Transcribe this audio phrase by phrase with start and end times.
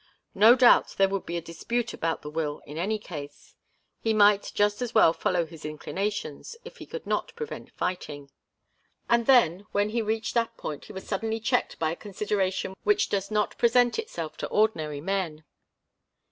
[0.33, 3.53] No doubt there would be a dispute about the will in any case
[3.99, 8.31] he might just as well follow his inclinations, if he could not prevent fighting.
[9.07, 13.09] And then, when he reached that point, he was suddenly checked by a consideration which
[13.09, 15.43] does not present itself to ordinary men.